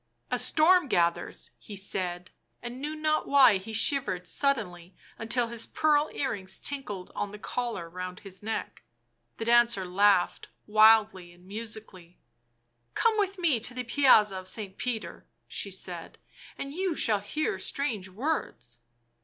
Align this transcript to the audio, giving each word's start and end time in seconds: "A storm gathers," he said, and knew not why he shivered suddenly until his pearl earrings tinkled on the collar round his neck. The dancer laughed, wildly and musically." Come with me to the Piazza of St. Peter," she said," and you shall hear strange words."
"A 0.31 0.39
storm 0.39 0.87
gathers," 0.87 1.51
he 1.59 1.75
said, 1.75 2.31
and 2.63 2.81
knew 2.81 2.95
not 2.95 3.27
why 3.27 3.59
he 3.59 3.71
shivered 3.71 4.25
suddenly 4.25 4.95
until 5.19 5.49
his 5.49 5.67
pearl 5.67 6.09
earrings 6.11 6.57
tinkled 6.57 7.11
on 7.13 7.29
the 7.29 7.37
collar 7.37 7.87
round 7.87 8.21
his 8.21 8.41
neck. 8.41 8.81
The 9.37 9.45
dancer 9.45 9.85
laughed, 9.85 10.47
wildly 10.65 11.31
and 11.33 11.45
musically." 11.45 12.17
Come 12.95 13.19
with 13.19 13.37
me 13.37 13.59
to 13.59 13.75
the 13.75 13.83
Piazza 13.83 14.39
of 14.39 14.47
St. 14.47 14.75
Peter," 14.75 15.27
she 15.47 15.69
said," 15.69 16.17
and 16.57 16.73
you 16.73 16.95
shall 16.95 17.19
hear 17.19 17.59
strange 17.59 18.09
words." 18.09 18.79